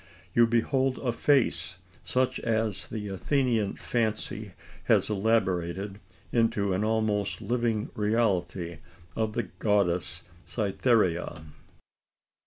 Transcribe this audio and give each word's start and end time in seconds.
You 0.33 0.47
behold 0.47 0.97
a 0.97 1.11
face, 1.13 1.75
such 2.03 2.39
as 2.39 2.87
the 2.87 3.07
Athenian 3.09 3.75
fancy 3.75 4.53
has 4.85 5.11
elaborated 5.11 5.99
into 6.31 6.73
an 6.73 6.83
almost 6.83 7.39
living 7.39 7.91
reality 7.93 8.79
in 9.15 9.31
the 9.33 9.43
goddess 9.59 10.23
Cytherea. 10.47 11.43